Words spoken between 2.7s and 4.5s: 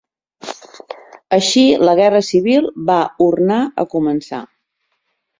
va ornar a començar.